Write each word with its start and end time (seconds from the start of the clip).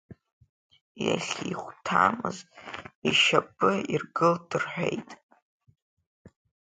Иахьихәҭамыз 1.05 2.37
ишьапы 3.09 3.71
иргылт 3.93 4.49
рҳәеит. 4.61 5.09